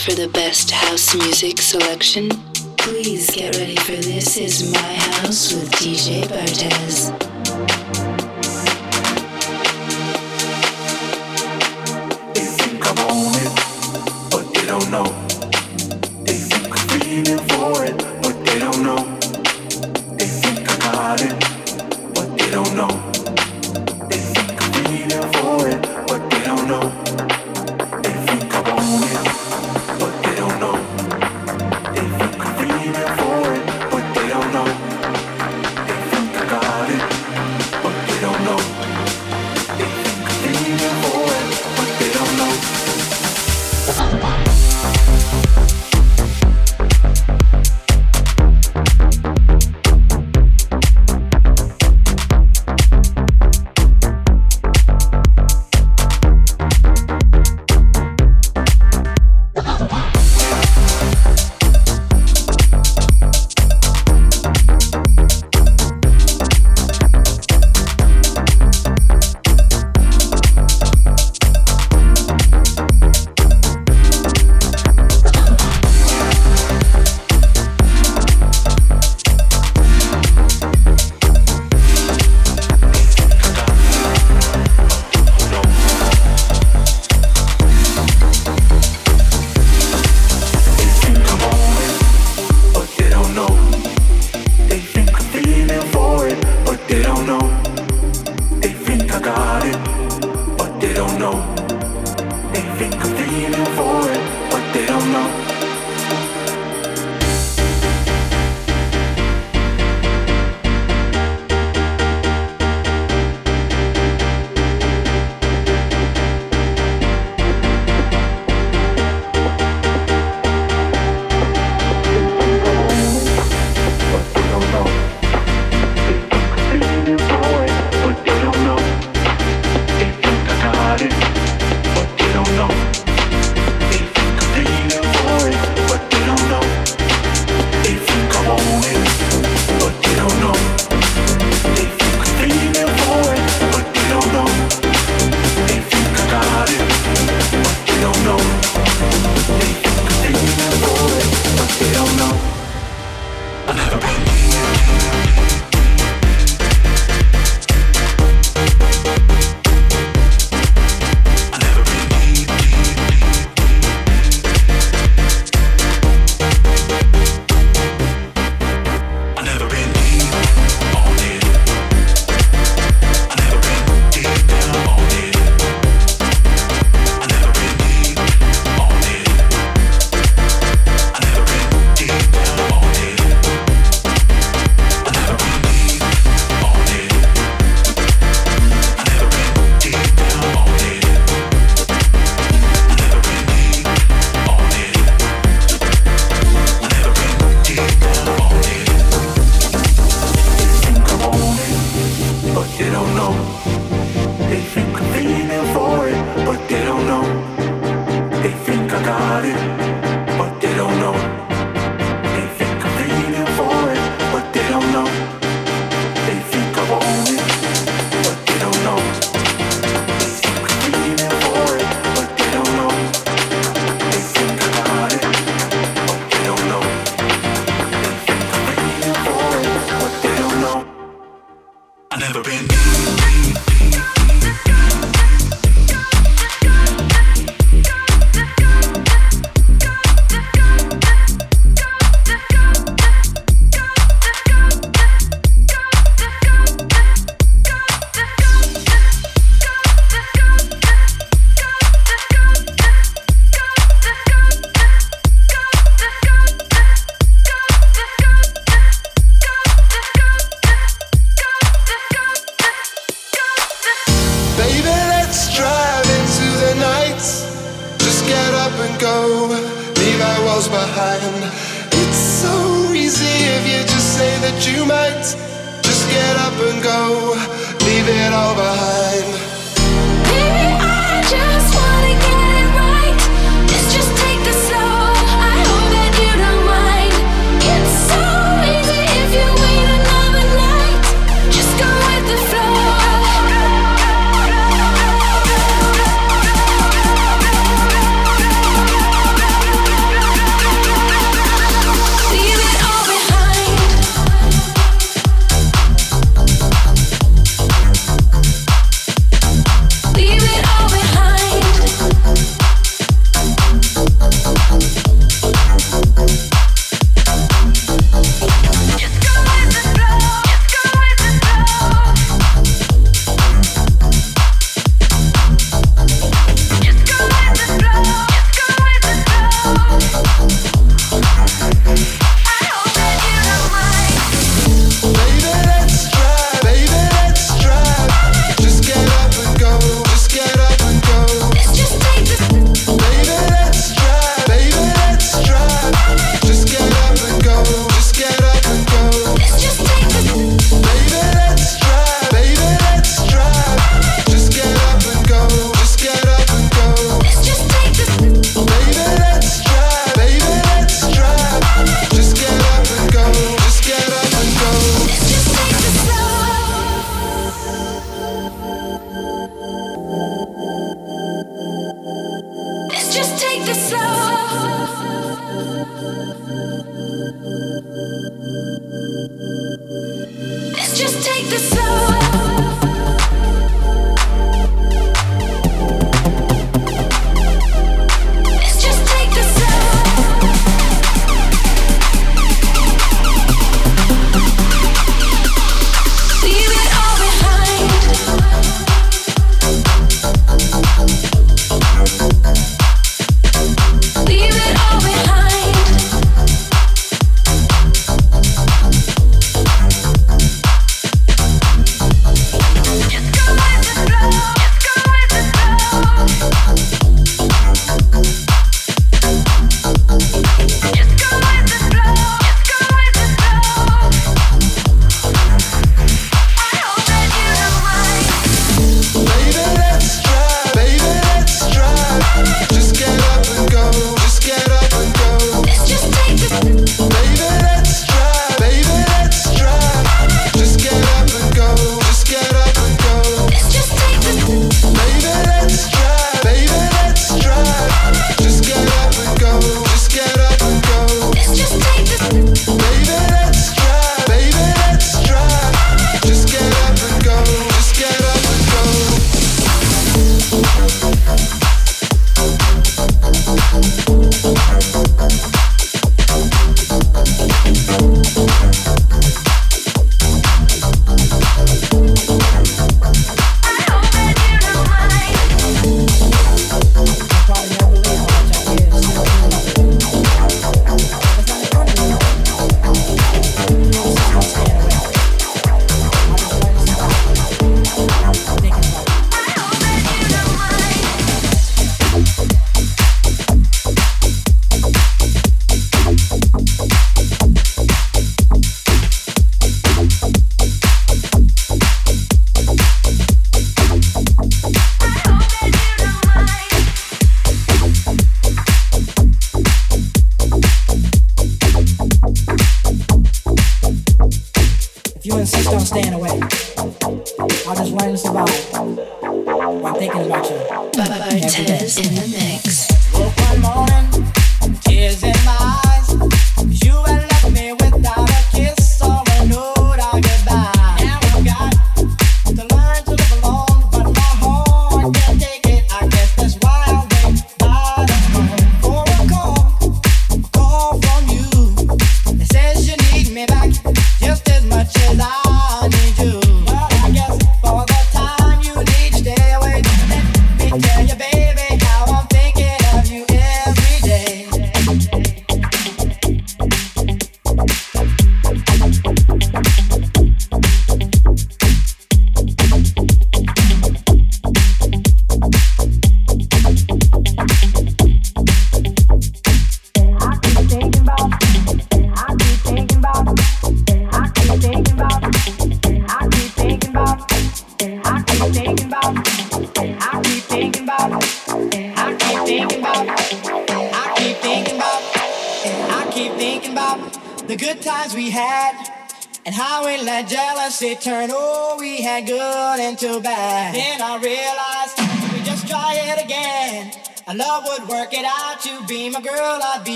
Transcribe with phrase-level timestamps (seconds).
[0.00, 2.30] for the best house music selection?
[2.78, 7.29] Please get ready for This Is My House with DJ Bartez.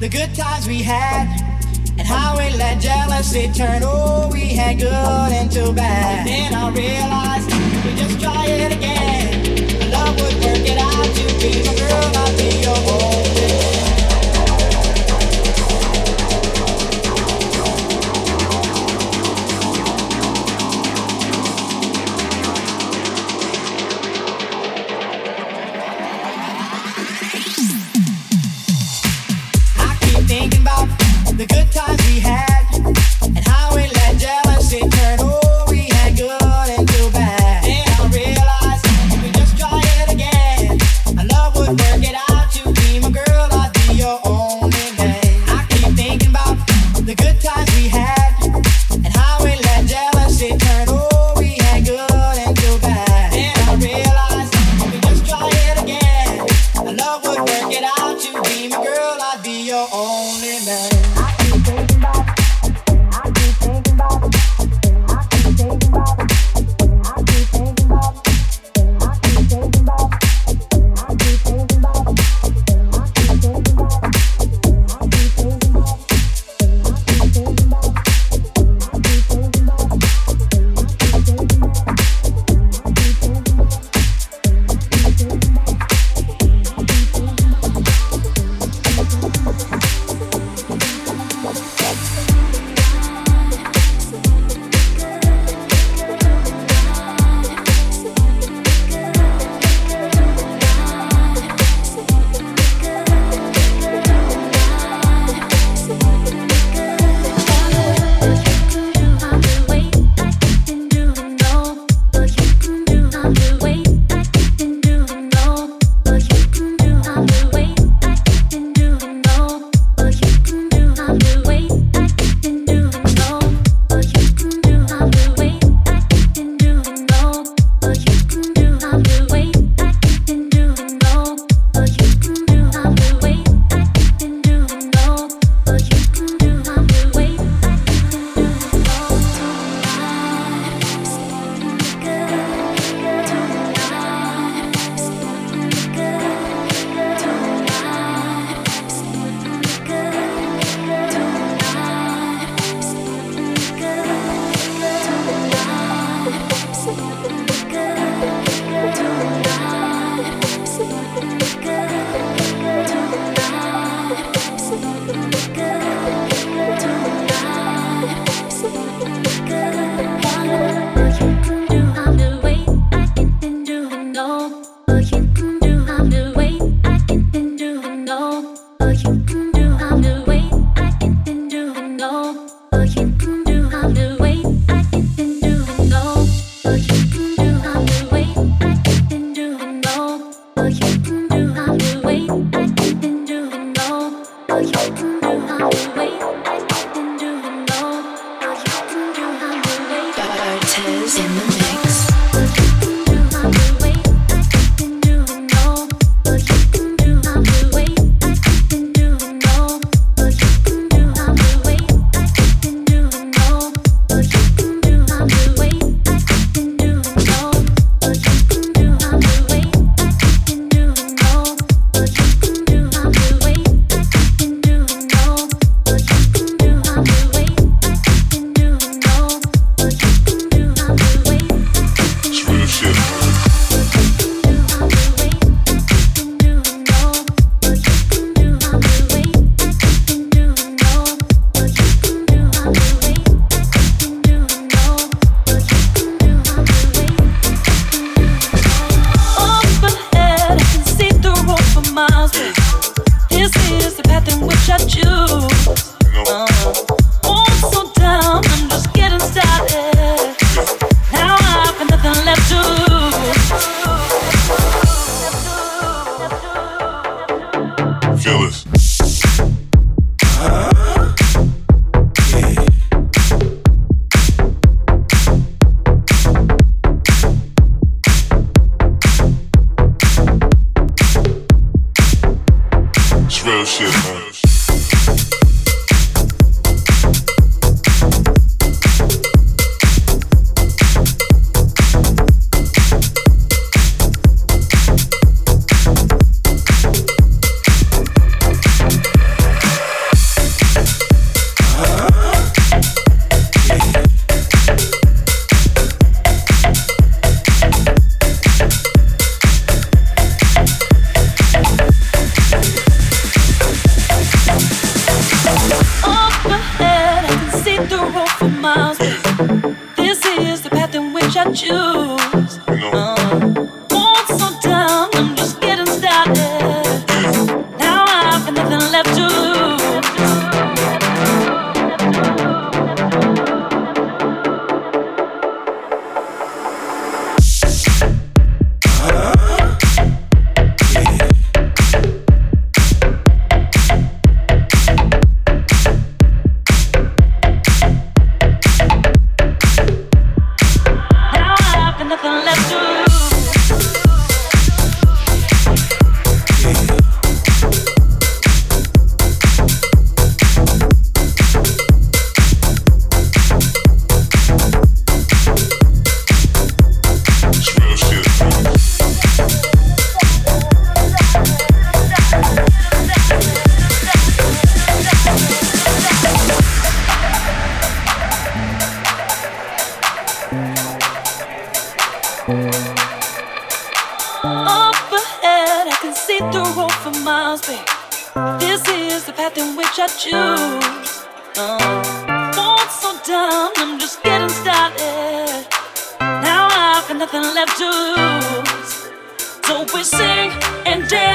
[0.00, 1.28] The good times we had
[1.98, 3.82] and how we let jealousy turn.
[3.84, 6.26] Oh we had good into bad.
[6.26, 7.48] Then i realized
[7.84, 9.90] we just try it again.
[9.90, 12.33] Love would work it out to be my girl i'll
[59.74, 61.03] your only man.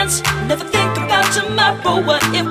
[0.09, 0.23] So
[1.49, 2.48] now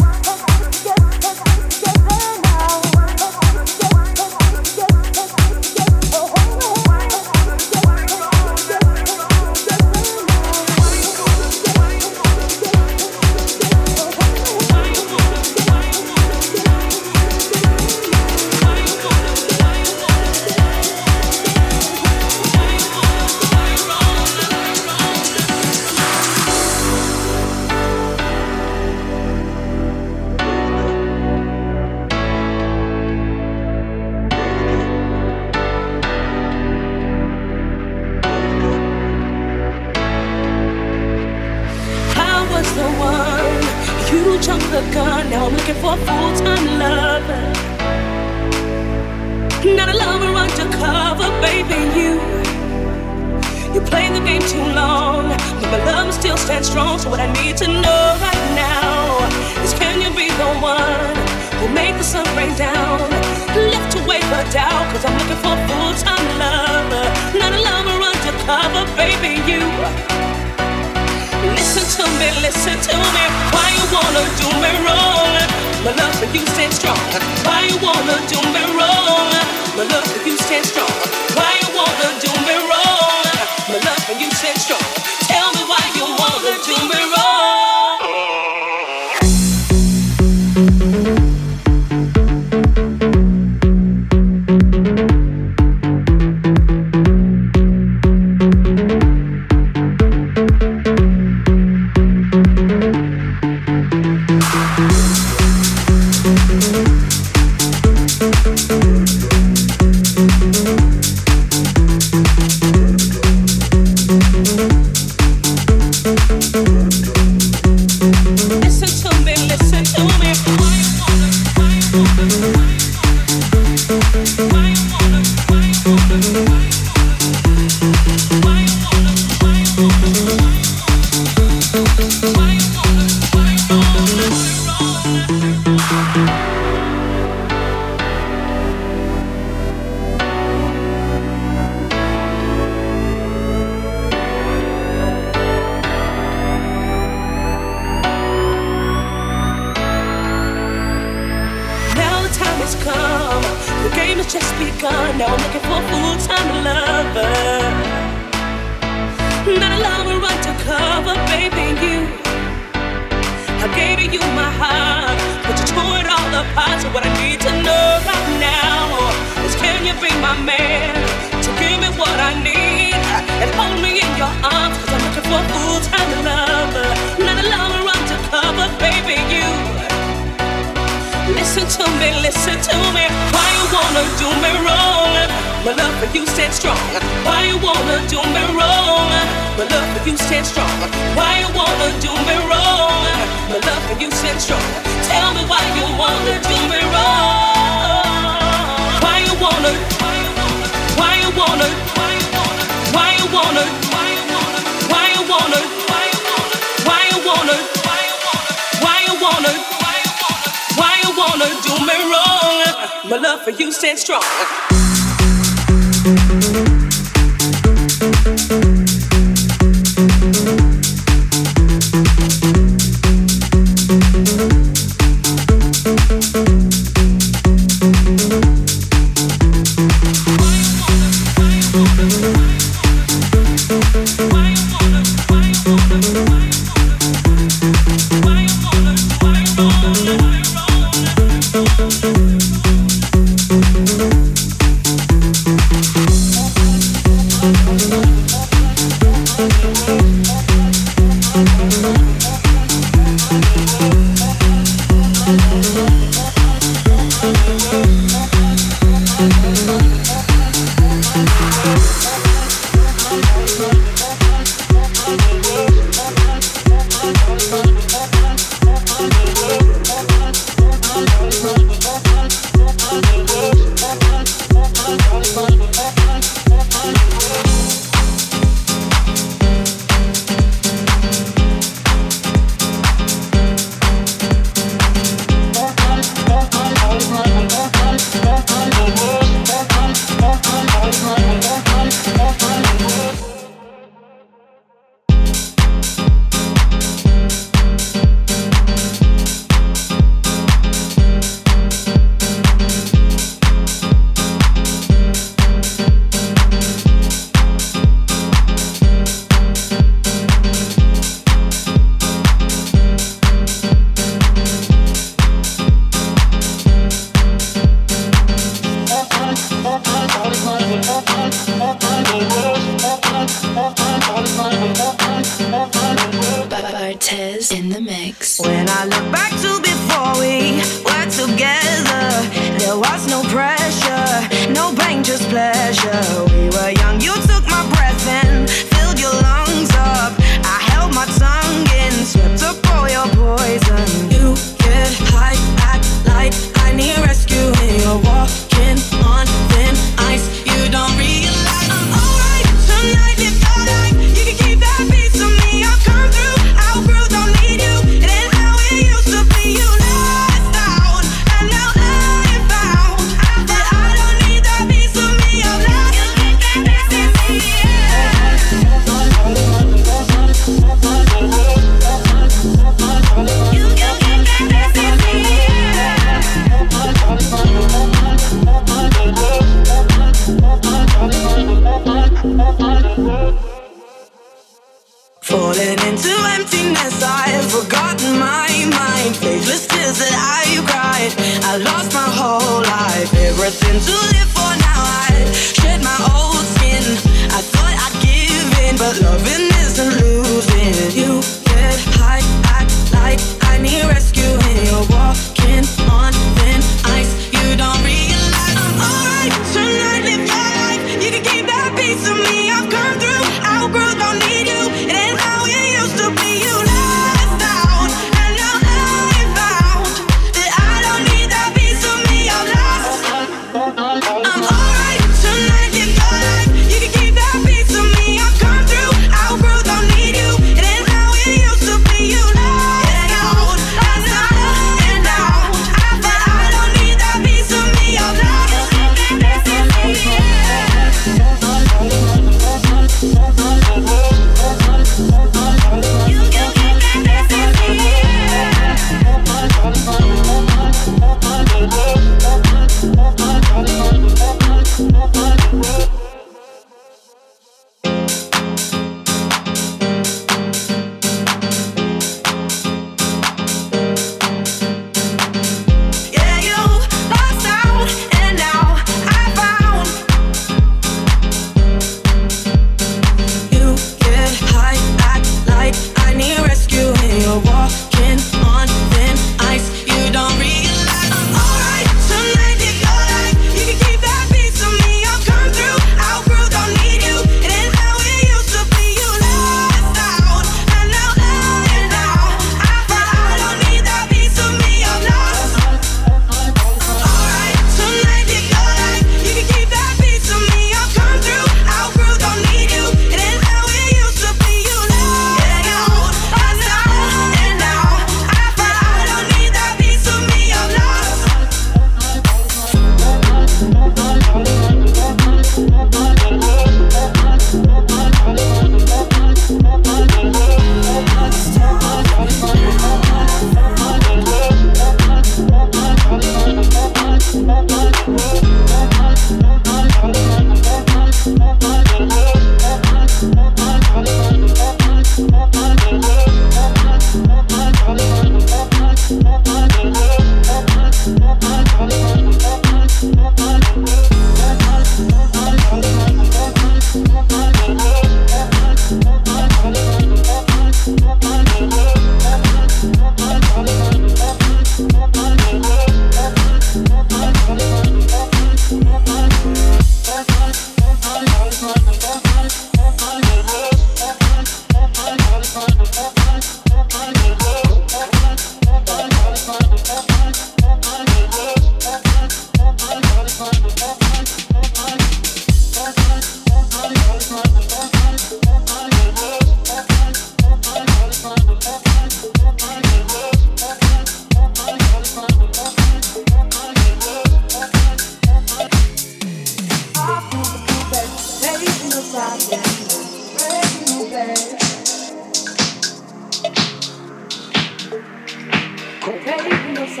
[599.96, 600.00] It's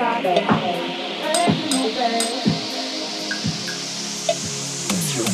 [5.14, 5.24] your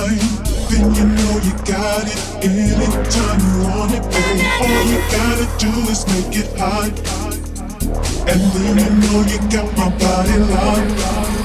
[0.00, 0.20] mind,
[0.70, 2.20] then you know you got it.
[2.44, 4.46] Anytime you want it, babe.
[4.62, 6.94] All you gotta do is make it hot.
[8.30, 11.37] And then you know you got my body locked.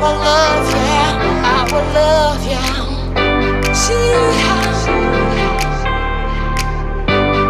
[0.00, 1.06] will love ya.
[1.54, 2.62] I will love ya.
[3.82, 4.64] See how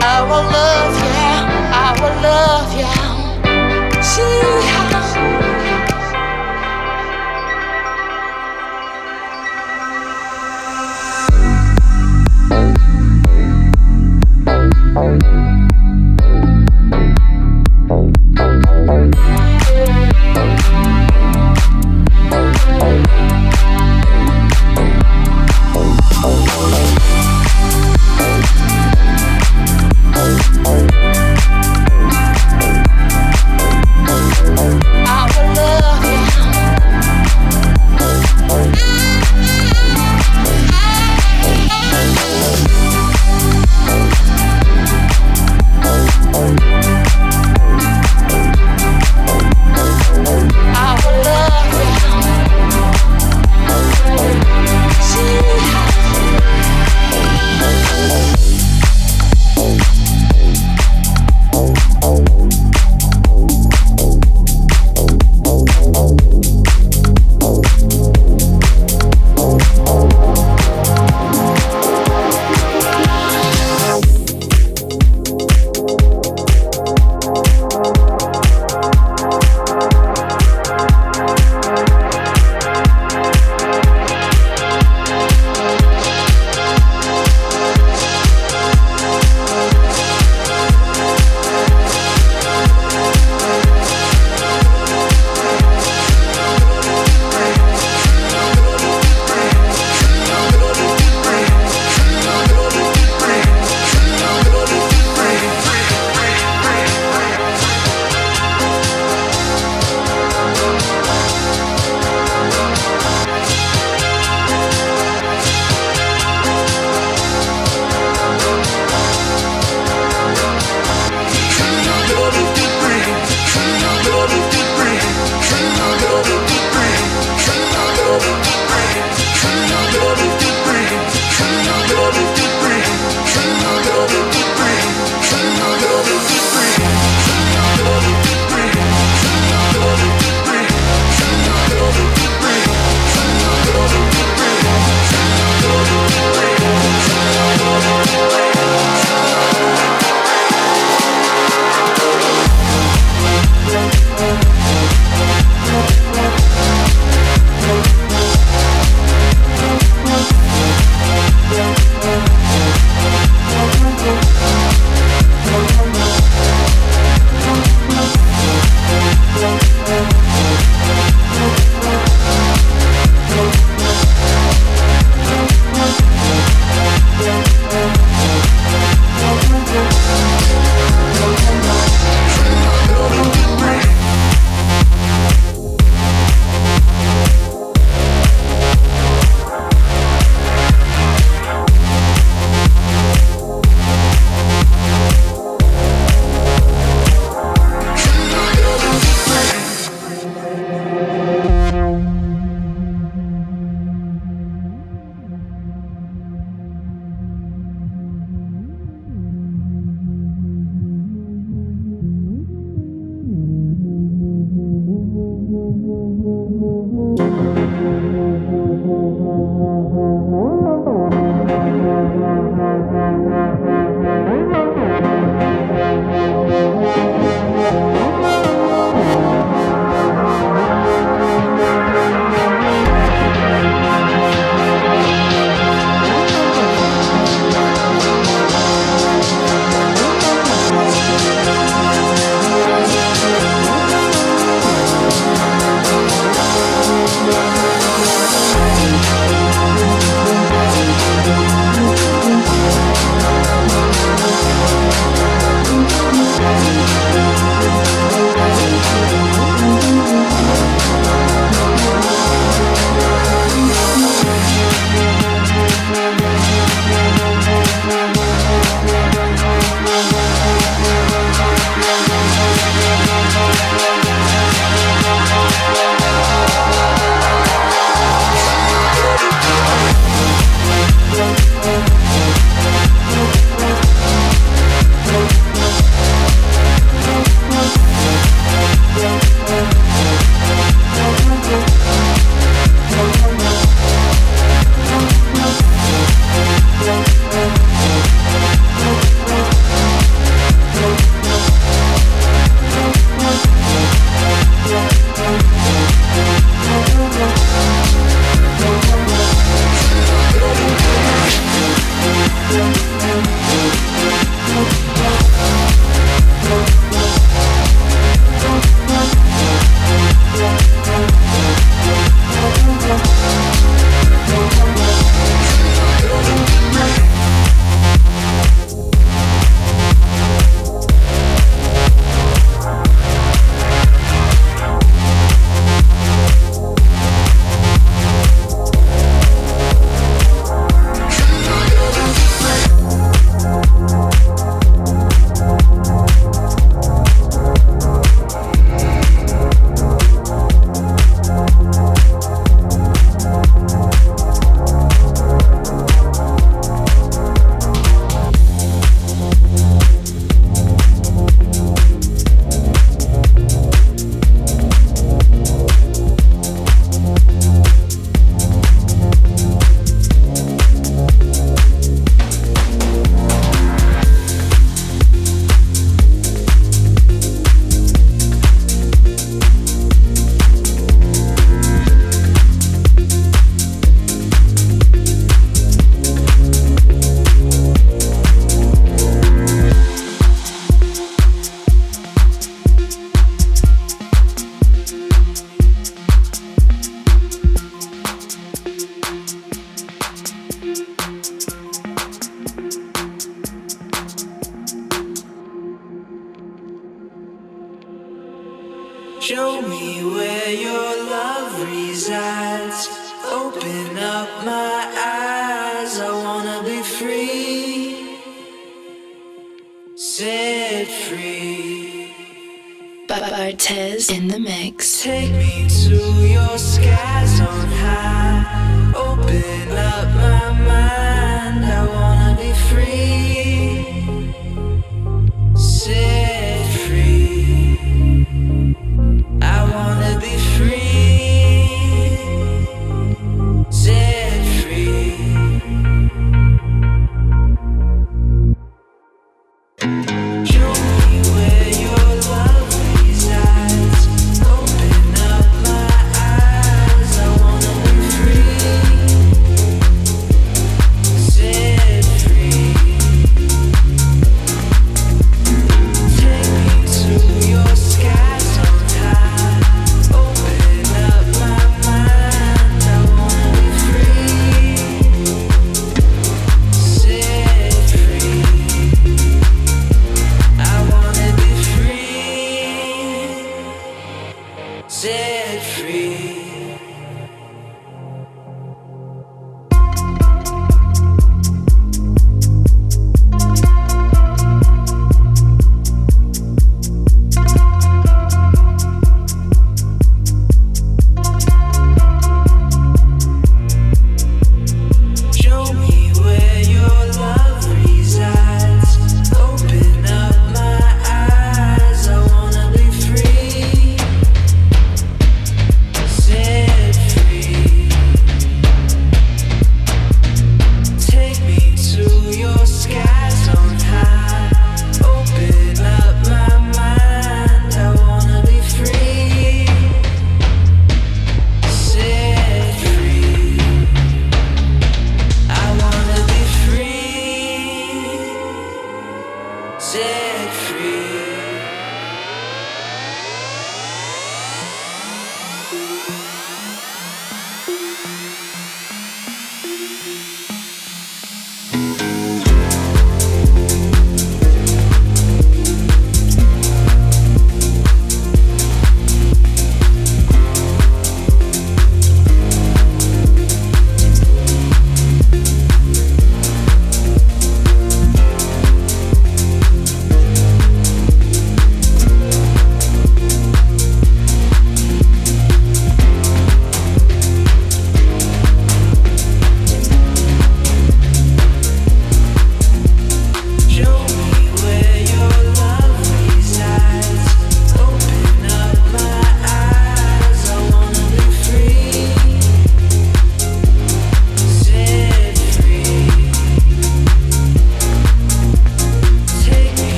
[0.00, 1.30] I will love ya.
[1.84, 2.92] I will love ya.
[4.02, 4.88] See how
[22.70, 23.37] oh